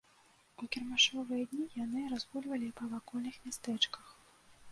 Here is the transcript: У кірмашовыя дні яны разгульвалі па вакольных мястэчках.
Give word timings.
У 0.61 0.67
кірмашовыя 0.75 1.43
дні 1.51 1.65
яны 1.83 2.07
разгульвалі 2.15 2.69
па 2.79 2.85
вакольных 2.93 3.35
мястэчках. 3.45 4.05